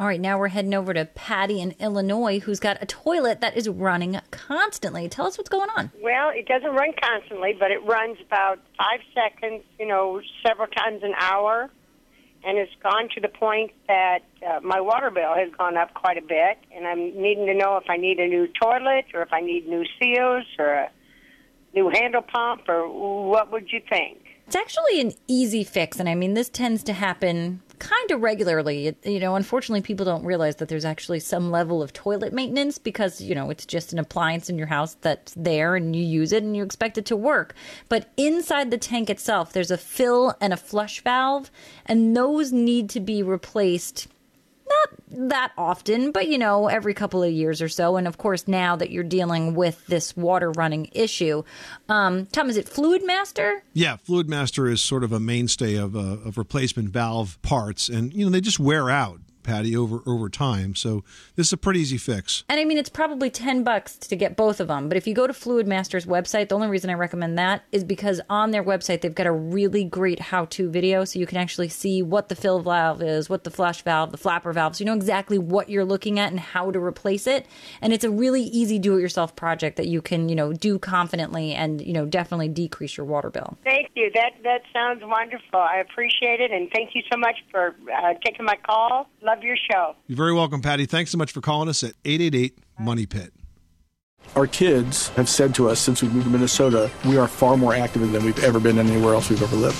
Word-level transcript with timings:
All 0.00 0.06
right, 0.06 0.18
now 0.18 0.38
we're 0.38 0.48
heading 0.48 0.72
over 0.72 0.94
to 0.94 1.04
Patty 1.04 1.60
in 1.60 1.74
Illinois, 1.78 2.38
who's 2.38 2.58
got 2.58 2.78
a 2.80 2.86
toilet 2.86 3.42
that 3.42 3.54
is 3.54 3.68
running 3.68 4.18
constantly. 4.30 5.10
Tell 5.10 5.26
us 5.26 5.36
what's 5.36 5.50
going 5.50 5.68
on. 5.76 5.92
Well, 6.02 6.30
it 6.30 6.48
doesn't 6.48 6.70
run 6.70 6.94
constantly, 6.98 7.54
but 7.60 7.70
it 7.70 7.84
runs 7.84 8.16
about 8.26 8.60
five 8.78 9.00
seconds, 9.12 9.62
you 9.78 9.86
know, 9.86 10.22
several 10.42 10.68
times 10.68 11.02
an 11.02 11.12
hour. 11.20 11.68
And 12.42 12.56
it's 12.56 12.72
gone 12.82 13.10
to 13.14 13.20
the 13.20 13.28
point 13.28 13.72
that 13.88 14.20
uh, 14.42 14.60
my 14.60 14.80
water 14.80 15.10
bill 15.10 15.34
has 15.34 15.52
gone 15.58 15.76
up 15.76 15.92
quite 15.92 16.16
a 16.16 16.22
bit. 16.22 16.56
And 16.74 16.86
I'm 16.86 17.20
needing 17.20 17.44
to 17.44 17.54
know 17.54 17.76
if 17.76 17.84
I 17.90 17.98
need 17.98 18.20
a 18.20 18.26
new 18.26 18.48
toilet 18.58 19.04
or 19.12 19.20
if 19.20 19.34
I 19.34 19.42
need 19.42 19.68
new 19.68 19.84
seals 20.00 20.46
or 20.58 20.72
a 20.72 20.90
new 21.74 21.90
handle 21.90 22.22
pump 22.22 22.70
or 22.70 22.88
what 23.28 23.52
would 23.52 23.70
you 23.70 23.82
think? 23.86 24.16
It's 24.46 24.56
actually 24.56 25.02
an 25.02 25.12
easy 25.28 25.62
fix. 25.62 26.00
And 26.00 26.08
I 26.08 26.14
mean, 26.14 26.32
this 26.32 26.48
tends 26.48 26.82
to 26.84 26.94
happen 26.94 27.60
kind 27.80 28.10
of 28.12 28.20
regularly. 28.20 28.94
You 29.04 29.18
know, 29.18 29.34
unfortunately, 29.34 29.82
people 29.82 30.06
don't 30.06 30.24
realize 30.24 30.56
that 30.56 30.68
there's 30.68 30.84
actually 30.84 31.18
some 31.18 31.50
level 31.50 31.82
of 31.82 31.92
toilet 31.92 32.32
maintenance 32.32 32.78
because, 32.78 33.20
you 33.20 33.34
know, 33.34 33.50
it's 33.50 33.66
just 33.66 33.92
an 33.92 33.98
appliance 33.98 34.48
in 34.48 34.56
your 34.56 34.68
house 34.68 34.96
that's 35.00 35.34
there 35.34 35.74
and 35.74 35.96
you 35.96 36.04
use 36.04 36.32
it 36.32 36.44
and 36.44 36.56
you 36.56 36.62
expect 36.62 36.96
it 36.96 37.06
to 37.06 37.16
work. 37.16 37.54
But 37.88 38.10
inside 38.16 38.70
the 38.70 38.78
tank 38.78 39.10
itself, 39.10 39.52
there's 39.52 39.72
a 39.72 39.78
fill 39.78 40.36
and 40.40 40.52
a 40.52 40.56
flush 40.56 41.02
valve, 41.02 41.50
and 41.86 42.16
those 42.16 42.52
need 42.52 42.88
to 42.90 43.00
be 43.00 43.22
replaced 43.22 44.06
that 45.10 45.52
often, 45.58 46.12
but 46.12 46.28
you 46.28 46.38
know, 46.38 46.68
every 46.68 46.94
couple 46.94 47.22
of 47.22 47.32
years 47.32 47.60
or 47.60 47.68
so. 47.68 47.96
And 47.96 48.06
of 48.06 48.18
course, 48.18 48.46
now 48.46 48.76
that 48.76 48.90
you're 48.90 49.04
dealing 49.04 49.54
with 49.54 49.86
this 49.86 50.16
water 50.16 50.50
running 50.52 50.88
issue, 50.92 51.42
um, 51.88 52.26
Tom, 52.26 52.48
is 52.48 52.56
it 52.56 52.66
Fluidmaster? 52.66 53.60
Yeah, 53.72 53.96
Fluidmaster 54.08 54.70
is 54.70 54.80
sort 54.80 55.04
of 55.04 55.12
a 55.12 55.20
mainstay 55.20 55.76
of, 55.76 55.96
uh, 55.96 55.98
of 55.98 56.38
replacement 56.38 56.90
valve 56.90 57.40
parts, 57.42 57.88
and 57.88 58.12
you 58.12 58.24
know 58.24 58.30
they 58.30 58.40
just 58.40 58.60
wear 58.60 58.90
out. 58.90 59.20
Patty 59.50 59.76
over 59.76 60.00
over 60.06 60.28
time. 60.28 60.76
So 60.76 61.02
this 61.34 61.48
is 61.48 61.52
a 61.52 61.56
pretty 61.56 61.80
easy 61.80 61.98
fix. 61.98 62.44
And 62.48 62.60
I 62.60 62.64
mean, 62.64 62.78
it's 62.78 62.88
probably 62.88 63.30
ten 63.30 63.64
bucks 63.64 63.96
to 63.96 64.14
get 64.14 64.36
both 64.36 64.60
of 64.60 64.68
them. 64.68 64.88
But 64.88 64.96
if 64.96 65.08
you 65.08 65.14
go 65.14 65.26
to 65.26 65.32
Fluidmaster's 65.32 66.06
website, 66.06 66.50
the 66.50 66.54
only 66.54 66.68
reason 66.68 66.88
I 66.88 66.94
recommend 66.94 67.36
that 67.38 67.64
is 67.72 67.82
because 67.82 68.20
on 68.30 68.52
their 68.52 68.62
website 68.62 69.00
they've 69.00 69.14
got 69.14 69.26
a 69.26 69.32
really 69.32 69.82
great 69.82 70.20
how-to 70.20 70.70
video, 70.70 71.04
so 71.04 71.18
you 71.18 71.26
can 71.26 71.38
actually 71.38 71.68
see 71.68 72.00
what 72.00 72.28
the 72.28 72.36
fill 72.36 72.60
valve 72.60 73.02
is, 73.02 73.28
what 73.28 73.42
the 73.42 73.50
flush 73.50 73.82
valve, 73.82 74.12
the 74.12 74.18
flapper 74.18 74.52
valve, 74.52 74.76
so 74.76 74.82
you 74.82 74.86
know 74.86 74.94
exactly 74.94 75.38
what 75.38 75.68
you're 75.68 75.84
looking 75.84 76.20
at 76.20 76.30
and 76.30 76.38
how 76.38 76.70
to 76.70 76.78
replace 76.78 77.26
it. 77.26 77.44
And 77.82 77.92
it's 77.92 78.04
a 78.04 78.10
really 78.10 78.42
easy 78.42 78.78
do-it-yourself 78.78 79.34
project 79.34 79.76
that 79.78 79.88
you 79.88 80.00
can 80.00 80.28
you 80.28 80.36
know 80.36 80.52
do 80.52 80.78
confidently 80.78 81.54
and 81.54 81.80
you 81.80 81.92
know 81.92 82.06
definitely 82.06 82.48
decrease 82.48 82.96
your 82.96 83.06
water 83.06 83.30
bill. 83.30 83.58
Thank 83.64 83.90
you. 83.96 84.12
That 84.14 84.32
that 84.44 84.62
sounds 84.72 85.02
wonderful. 85.02 85.58
I 85.58 85.78
appreciate 85.78 86.40
it, 86.40 86.52
and 86.52 86.70
thank 86.72 86.94
you 86.94 87.02
so 87.12 87.18
much 87.18 87.38
for 87.50 87.74
uh, 87.92 88.14
taking 88.24 88.46
my 88.46 88.56
call. 88.56 89.08
Love 89.22 89.39
your 89.42 89.56
show. 89.70 89.94
You're 90.06 90.16
very 90.16 90.32
welcome, 90.32 90.62
Patty. 90.62 90.86
Thanks 90.86 91.10
so 91.10 91.18
much 91.18 91.32
for 91.32 91.40
calling 91.40 91.68
us 91.68 91.82
at 91.82 91.94
888 92.04 92.58
Money 92.78 93.06
Pit. 93.06 93.32
Our 94.36 94.46
kids 94.46 95.08
have 95.10 95.28
said 95.28 95.54
to 95.56 95.68
us 95.68 95.80
since 95.80 96.02
we 96.02 96.08
moved 96.08 96.26
to 96.26 96.30
Minnesota, 96.30 96.90
we 97.04 97.16
are 97.16 97.26
far 97.26 97.56
more 97.56 97.74
active 97.74 98.12
than 98.12 98.24
we've 98.24 98.44
ever 98.44 98.60
been 98.60 98.78
anywhere 98.78 99.14
else 99.14 99.28
we've 99.28 99.42
ever 99.42 99.56
lived. 99.56 99.78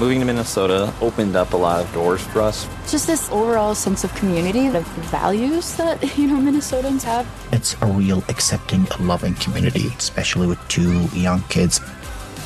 Moving 0.00 0.20
to 0.20 0.24
Minnesota 0.24 0.94
opened 1.02 1.36
up 1.36 1.52
a 1.52 1.58
lot 1.58 1.84
of 1.84 1.92
doors 1.92 2.22
for 2.22 2.40
us. 2.40 2.66
Just 2.90 3.06
this 3.06 3.30
overall 3.30 3.74
sense 3.74 4.02
of 4.02 4.14
community, 4.14 4.68
of 4.68 4.86
values 5.10 5.76
that, 5.76 6.02
you 6.16 6.26
know, 6.26 6.36
Minnesotans 6.36 7.02
have. 7.02 7.28
It's 7.52 7.76
a 7.82 7.86
real 7.86 8.24
accepting, 8.30 8.86
loving 8.98 9.34
community, 9.34 9.88
especially 9.98 10.46
with 10.46 10.58
two 10.68 11.04
young 11.08 11.42
kids. 11.50 11.82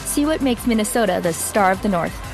See 0.04 0.26
what 0.26 0.43
makes 0.43 0.66
Minnesota 0.66 1.20
the 1.22 1.32
star 1.32 1.70
of 1.70 1.81
the 1.82 1.88
North. 1.88 2.34